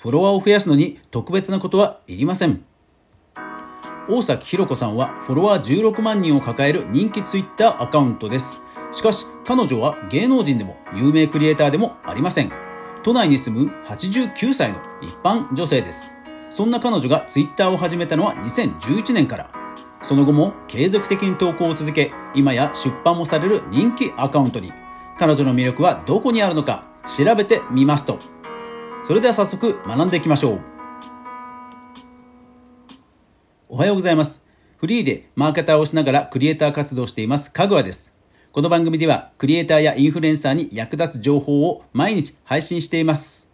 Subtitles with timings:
[0.00, 2.64] フォロワーを増やすのに特別なことはいりません。
[4.08, 8.64] 大崎ひろ子さんはフォロワー16万人を抱える人気ツイッターアカウントです。
[8.92, 12.50] しかし彼女は芸能人でも有名クリエイターでもありません。
[13.02, 16.16] 都内に住む89歳の一般女性です。
[16.50, 19.50] そんな彼女がツイッターを始めたのは2011年から。
[20.02, 24.72] その後も継続的に投稿を続け、今や出版もされる人気アカウントに。
[25.18, 28.16] 彼女の魅力はどこにあるのか調べてみますと。
[29.02, 30.60] それでは早速学んでいきましょう。
[33.68, 34.44] おはようございます。
[34.76, 38.14] フリーでマーケターをしながらクリエイター活動しています、かぐわです。
[38.52, 43.50] この番組ではクリエイターやインフルエンサーに役立つ情報を毎日配信しています。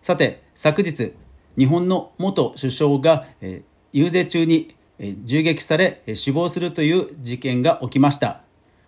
[0.00, 1.12] さて、昨日、
[1.56, 3.62] 日本の元首相が、え、
[3.92, 8.42] 遊説中に、え、銃撃され、え、死亡するという事件が起きました。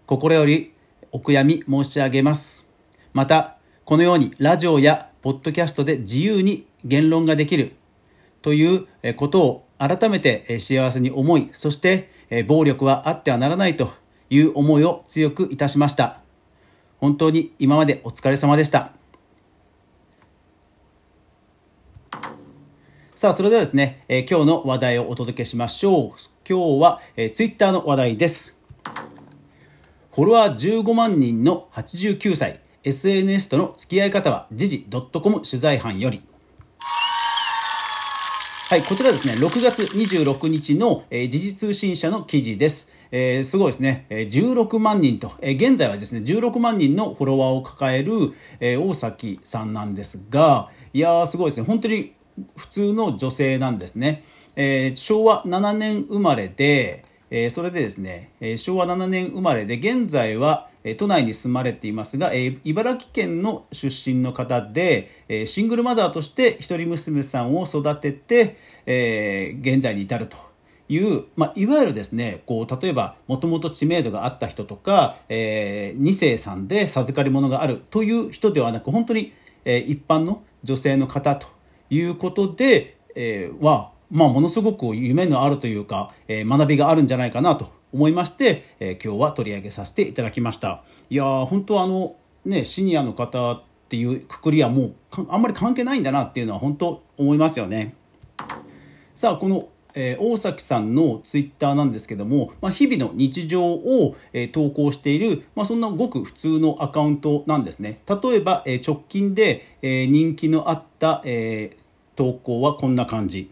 [0.06, 0.72] 心より
[1.12, 2.68] お悔やみ申し上げます。
[3.12, 7.76] また、このようにラジオやポッドキャストで自由に言論ができる
[8.42, 12.10] ということを改めて幸せに思い、そして
[12.46, 13.90] 暴力はあってはならないと
[14.28, 16.20] いう思いを強くいたしました。
[16.98, 18.92] 本当に今までお疲れ様でした。
[23.14, 26.08] さあ、それではですね、え今日の話題をお届けしましょう。
[26.46, 28.60] 今日は、え Twitter の話題です。
[30.14, 34.86] フォロワー15万人の89歳、SNS との付き合い方は時事
[35.20, 36.22] .com 取材班より。
[38.70, 42.90] はい、こちらですね、6月26日の、えー、時事通信社の記事です。
[43.10, 52.14] えー、すごいですね、えー、16万人と、えー、現在はですね、16万人のフォロワーを抱える、えー、大崎さんなんですが、いやー、すごいですね、本当に
[52.56, 54.24] 普通の女性なんですね。
[54.56, 57.04] えー、昭和7年生まれで、
[57.36, 68.56] え、それでですね、え、昭和7年生まれで、現在は、え都内に住まれていますが、え茨城県の出身の方で、えシングルマザーとして一人娘さんを育てて、
[68.86, 70.36] え現在に至ると
[70.88, 79.32] いう、まあ、いわゆるですねこう例えばもともと知名度があった人とか、えー、2世さんで授かり物があるという人ではなく本当に、
[79.64, 81.46] えー、一般の女性の方と
[81.88, 94.94] いうことで、えー、は、まあ、ものすごく夢のあるというか、えー、学びがあるんじゃないかなと思いまして、えー、今日は取り上げさせていただきましたいやー本当あのねシニアの方っていうくくりはもう
[95.28, 97.94] あんまり関係ないんだなっていうのは本当思いますよね
[99.14, 108.00] さあこのえー、大崎さんのツイッターなんですけども、まあ、日々の日常を、えー、投稿している、まあ、そんなごく普通のアカウントなんですね。
[108.08, 111.76] 例えば、えー、直近で、え、人気のあった、え、
[112.16, 113.50] 投稿はこんな感じ。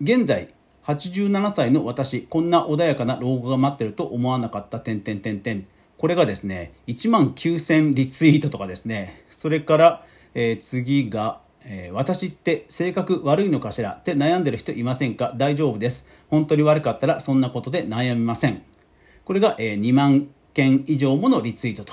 [0.00, 0.50] 現在、
[0.84, 5.66] 87歳の私、こんな穏やかな老後が待ってると思わなかった、点点点点。
[5.96, 13.92] これがですね、1万9000リツイートとかですね、それから、えー、次が、え、私って性格悪いのかしら？
[13.92, 15.32] って悩んでる人いませんか？
[15.36, 16.06] 大丈夫です。
[16.28, 18.62] 本当に悪かったらそんなことで悩みません。
[19.24, 21.92] これが、え、2万件以上ものリツイートと。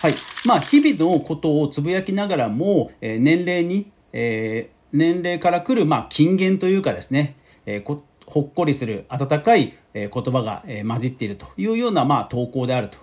[0.00, 0.14] はい。
[0.44, 7.34] まあ、日々のことをつぶやきながらも、え、年齢に、え年齢から来る、まあ、金言というかですね、
[7.66, 12.98] えー、ほっこりする温かい言葉が混じっているというような、まあ、投稿であると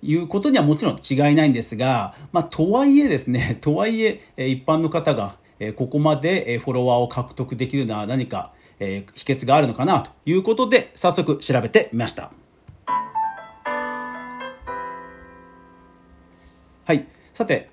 [0.00, 5.36] いうことにはもちろん違いないんですが、まあ、とはいえですね、 とはいえ、一般の方が
[5.76, 8.84] ここまでフォロワーを獲得できるのは何か秘
[9.24, 12.30] 訣があるのかなということで、早速調べてみました。
[16.84, 17.06] はい。
[17.32, 17.70] さて、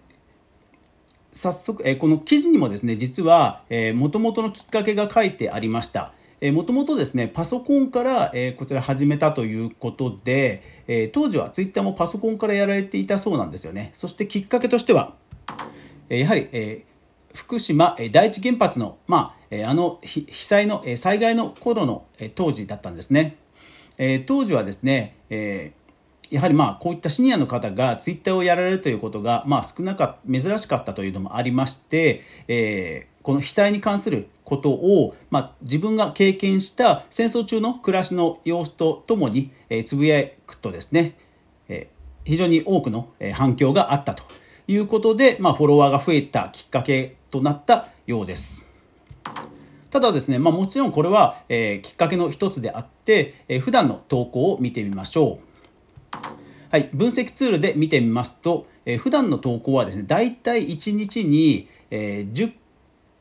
[1.34, 6.14] 早速、えこの記事にもですね、実は、えー、元々のきっかけが書いてありました。
[6.42, 13.91] もともとですね、パソコンから、えー、こちら始めたということで、えー、当時はツイッターもパソコンからやられていたそうなんですよね。
[13.94, 15.14] そしてきっかけとしては、
[16.09, 16.84] え、やはり、え、
[17.36, 22.06] 福島第一原発の、まあ、あの被災の災害の頃の
[22.36, 23.38] 当時だったんですね。
[23.97, 25.81] え当時はですね、えー
[26.31, 41.16] やはりまあこういったシニアの方がツイッターをやられるということがまあ少なか珍しかったというのもありまして、えー、この被災に関することを、まあ、自分が経験した戦争中の暮らしの様子とともに、えー、つぶやくとですね、
[41.67, 44.23] えー、非常に多くの反響があったと
[44.67, 48.66] いうことで、まあ、フォロワーが増えたきっかけとなったようです。
[49.90, 55.51] ただですね、まあ、もちろんこれは、えー、きっかけの一つであって、えー、普段の投稿を見てみましょう。
[56.72, 62.53] はい、分析ツールで見てみますと、えー、普段の投稿はですね、大体1日に、えー、10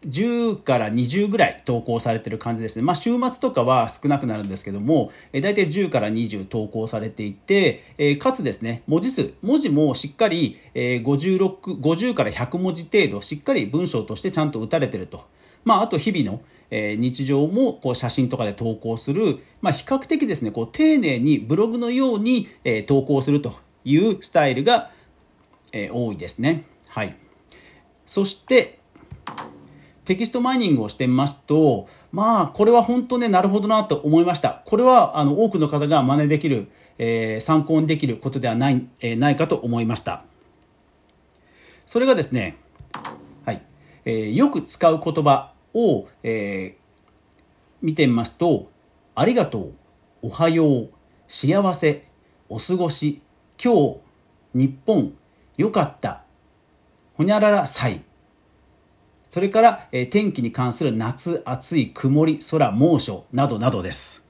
[0.06, 2.82] 10から20ぐらい投稿されてる感じですね。
[2.82, 15.26] まあ、週末とかは少なくなるんですけども、え大体10から20投稿されていて、えかつですね、文字数、文字もしっかり、え56、50から100文字程度、しっかり文章としてちゃんと打たれてると。
[15.64, 16.40] まあ、あと日々の、
[16.70, 24.90] え日常もこう写真とかで投稿する、まあ、比較的ですね、こう丁寧にブログのように、え投稿するというスタイルが、
[25.72, 26.64] え多いですね。
[26.88, 27.16] はい。
[28.06, 28.80] そして、
[30.04, 34.62] テキストマイニングをしてみますと、まあ、これは本当ね、なるほどなと思いました。
[34.66, 36.68] これは、あの、多くの方が真似できる、
[36.98, 40.24] えー、参考にできることではない、えー、ないかと思いました。
[41.86, 42.56] それがですね、
[43.44, 43.62] はい、
[44.04, 46.76] えー、よく使う言葉を、え
[47.82, 48.70] 見てみますと、
[49.14, 49.74] ありがとう、
[50.22, 50.90] おはよう、
[51.28, 52.04] 幸せ、
[52.48, 53.22] お過ごし、
[53.62, 54.00] 今日、
[54.54, 55.14] 日本、
[55.56, 56.24] よかった、
[57.14, 58.02] ほにゃらら祭、
[59.30, 64.24] それから、えー、天気に関する夏、暑い、曇り、空、猛暑などなどです。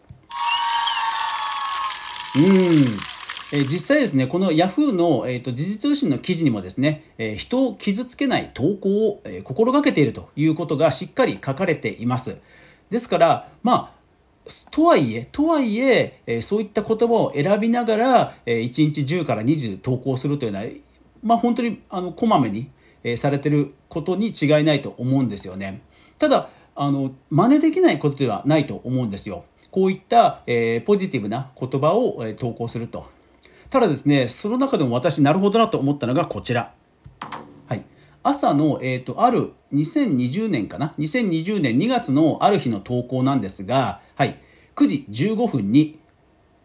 [2.37, 3.10] うん。
[3.53, 12.39] 実際ですね、この Yahoo の、えーと、時事通信の記事にもですね、えー、人を傷つけない投稿を、えー、心がけているということがしっかり書かれています。
[12.91, 14.01] ですから、まあ、
[14.71, 20.67] とはいえ、とはいええー、そういった言葉を選びながら、え、1日10から20投稿するというのは、
[21.25, 22.71] まあ、本当にあのこまめに、
[23.03, 25.81] えされていることに違いないと思うんですよね。
[26.19, 29.45] ただ、あの、真似できないことではないと思うんですよ。
[29.71, 33.07] こういった、え、ポジティブな言葉を、え、投稿すると。
[33.71, 36.75] ただですね、その中でも私、なるほどなと思ったのがこちら。
[37.69, 37.85] はい。
[38.25, 44.41] 朝の、えっ、ー、と、ある2020年かな ?2020 年2月のある日の投稿なんですが、はい。
[44.75, 46.01] 9時15分に、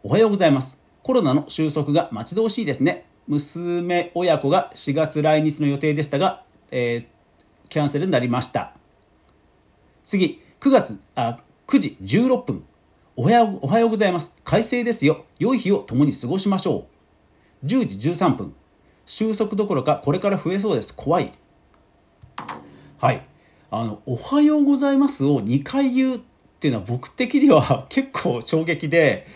[0.01, 0.81] おはようございます。
[1.03, 3.05] コロナの収束が待ち遠しいですね。
[3.27, 8.73] 娘親子が4月来日の予定でしたが、えー、キャンセルになりました。
[10.03, 12.63] 次、9月、あ、9時16分。
[13.15, 14.35] おはよう、おはようございます。
[14.43, 15.25] 快晴ですよ。
[15.37, 16.94] 良い日を共に過ごしましょう。
[17.65, 18.53] 10時13分。
[19.05, 20.93] 収束どころかこれから増えそうです。
[20.95, 21.33] 怖い。
[22.99, 23.25] はい。
[23.71, 26.19] あの、おはようございますを2回言うっ
[26.59, 29.27] ていうのは僕的には 結構衝撃で、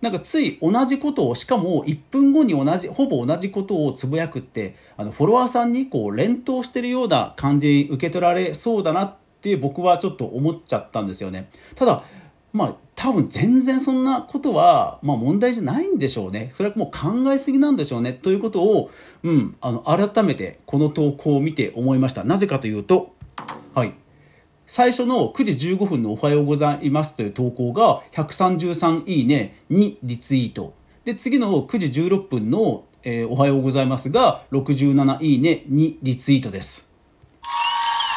[0.00, 12.04] なんかつい同じことをしかも1分後に同じほぼ同じことをつぶやくってあのフォロワーさんにこう連投してるような感じに受け取られそうだなって僕はちょっと思っちゃったんですよねただ
[12.54, 18.90] まあ多分全然そんなことは、まあ、問題じゃないんでしょうねそれはもう考えすぎなんでしょうねということを、
[19.24, 23.12] うん、あの改めてこの投稿を見て思いましたなぜかというと
[23.74, 23.92] はい
[24.66, 30.72] 最初の9時15分のおはようございますという投稿が133いいね2リツイート。
[31.04, 36.93] で、次の9時16分の、えー、おはようございますが67いいね2リツイートです。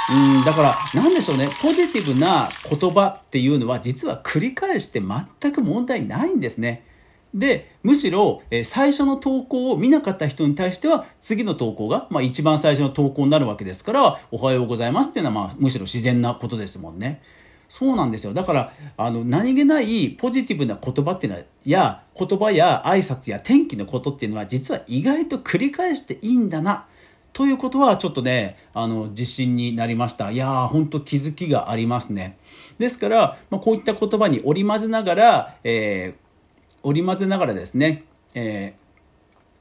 [0.09, 1.48] うん、だから、なんでしょうね。
[1.62, 6.86] ポジティブな言葉っていうのは実は繰り返して全く問題ないんですね。
[7.33, 17.21] でむしろ、え、最初の投稿を見なかった人に対しては次の投稿が、まあ、一番最初の投稿になるわけですからおはようございますっていうのは、まあ、むしろ自然なことですもんね。
[17.69, 26.86] そうなんですよだからあの何気ないポジティブな言葉っていうのはや言葉や挨拶や天気のことっていうのは実は意外と繰り返していいんだな
[27.38, 30.31] ということはちょっとねあの自信になりました。
[30.31, 32.36] いやー本当気づきがありますね。
[32.80, 36.28] ですから、まあ、こういった言葉に織り交ぜながら、えー
[36.81, 38.75] 織り交ぜながらですね、え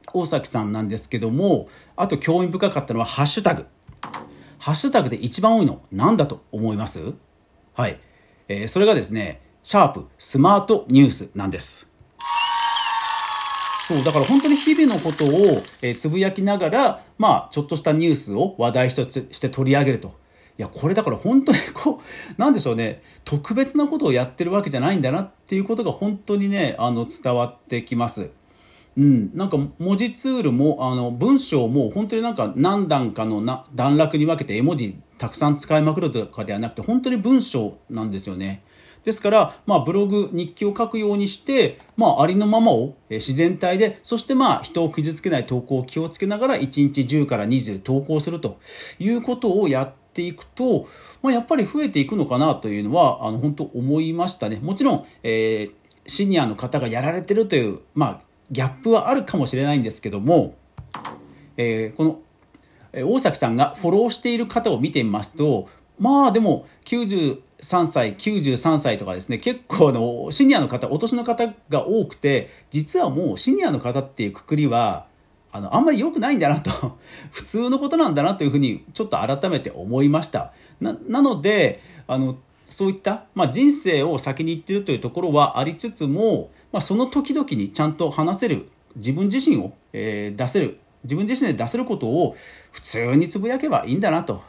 [0.05, 3.67] ー、大崎さんなんですけどもあと興味深かったのはハッシュタグ。
[4.59, 7.13] ハッシュタグで一番多いの何だと思います？
[7.75, 8.01] はい、
[8.49, 11.91] えー、それがですねシャープスマートニュースなんです。
[13.87, 15.29] そうだから本当に日々のことを、
[15.81, 20.09] えー、つぶやきながらまあちょっとしたニュースを話題として取り上げると
[20.59, 22.03] いやこれだから本当にこう
[22.37, 28.31] なんでしょうね特別なことをやってるわけじゃないんだなっていうことが本当にねあの伝わってきます。
[28.97, 38.63] うん、なんか文字ツールもあの文章も本当になんか何段かのな段落に分けて絵文字たくさん使いまくるとかではなくて本当に文章なんですよね。
[39.07, 48.59] ですから、まあ、ブログ、日記を書くようにして、まあ、ありのままを自然体で、そしてまあ、人を傷つけない投稿を気をつけながら、1日10から20投稿すると
[48.99, 50.89] いうことをやっていくと、
[51.23, 54.59] まあ、やっぱり増えていくのかなというのは、あの、本当思いましたね。
[54.61, 58.21] もちろん、えー、シニアの方がやられてるという、まあ、
[58.51, 60.57] ギャップはあるかもしれないんですけども、
[61.57, 62.19] えー、この、
[63.05, 75.07] 大崎さんがフォローしている方を見てみますと、まあでも90 3歳93歳とかですね結構のシニアの方お年の方が多くて実はもうシニアの方っていうくくりは
[75.53, 76.99] あのあんまり良くないんだなと
[77.33, 80.53] 普通のことなんだなというふうにちょっと改めて思いました。
[80.81, 82.37] ななのであの
[82.67, 92.37] そういった、まあ、人生を先に言ってるというところはありつつも、まあ、その時々にちゃんと話せる自分自身を、えー、出せる自分自身で出せることを
[92.73, 94.43] 普通につぶやけばいいんだなと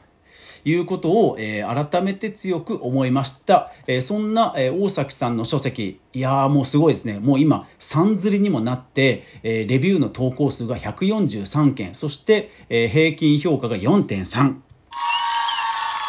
[0.69, 3.71] いうことを、えー、改めて強く思いました。
[3.87, 7.19] えー、そんな、えー、大崎さんの書籍、いやーもうすごいですね。
[7.19, 14.55] もう今、3釣りにもなって、えレビューの投稿数が143件、そして、え平均評価が4.3。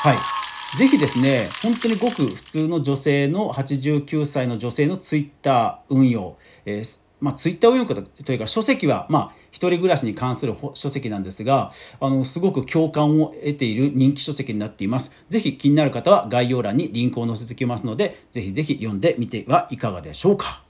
[0.03, 0.17] はい。
[0.77, 6.37] ぜひですね、本当にごく普通の女性の89歳の女性のツイッター運用、
[6.67, 9.33] えー、まあ、ツイッター運用というか書籍は、まあ、
[9.67, 15.13] 人暮らしに関する書籍なんですが、あの、すごく共感を得ている人気書籍になっています。
[15.29, 20.63] ぜひ気になる方は概要欄にリンクを載せておきますので、ぜひぜひ読んでみてはいかがでしょうか。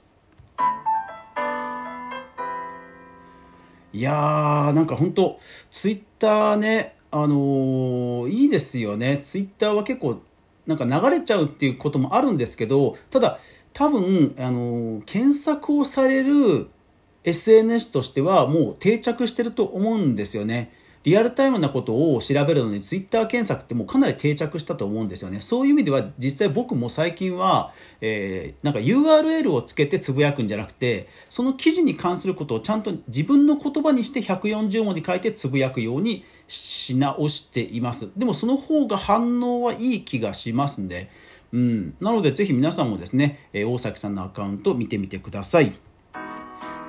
[3.91, 5.39] いやー、なんか本当
[5.71, 9.21] ツイッターね、あのー、いいですよね。
[9.23, 10.21] ツイッターは結構、
[10.67, 13.39] なんか流れちゃうっていうこともあるんですけど、ただ、
[13.73, 16.69] 多分、あのー、検索をされる
[17.23, 20.71] SNS としてはもう定着してると思うんですよね。
[21.03, 25.39] リアルタイムなことを調べるのにツイッター検索ってもうかなり定着したと思うんですよね。
[25.39, 27.71] そういう意味では実際僕も最近は、
[28.01, 38.11] えー、なんか URL をつけてつぶやくんじゃなくて、その記事に関することをちゃんと自分の言葉にして140文字書いてつぶやくようにし直しています。
[38.17, 41.09] でもその方が反応はいい気がしますんで、
[41.53, 41.95] うん。
[42.01, 45.79] なのでぜひ皆さんもですね、え大崎さんのアカウント見てみてください。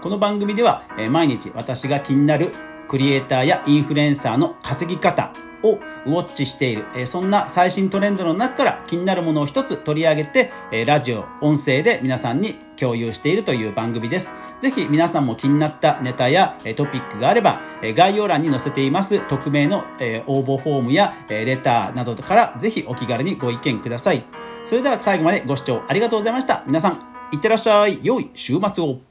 [0.02, 2.50] この番組では、え毎日私が気になる
[2.88, 5.30] クリエイターやインフルエンサーの稼ぎ方
[5.62, 14.32] をウォッチしている、えそんな最新トレンドの中から気になるものを一つ取り上げて、えラジオ、音声で皆さんに共有しているという番組です。
[14.60, 17.56] ぜひ皆さんも気になったネタやトピックがあれば、
[17.94, 19.84] 概要欄に載せています匿名の
[20.26, 24.24] 応募フォームやレターなどからぜひお気軽にご意見ください。
[24.64, 26.62] それでは最後までご視聴ありがとうございました。
[26.66, 26.92] 皆さん、
[27.32, 28.00] いってらっしゃい。
[28.02, 29.09] 良い週末を。